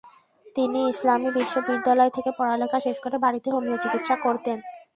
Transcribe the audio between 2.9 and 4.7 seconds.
করে বাড়িতে হোমিও চিকিৎসা করতেন।